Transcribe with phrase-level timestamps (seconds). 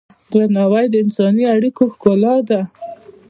[0.31, 2.61] درناوی د انساني اړیکو ښکلا ده.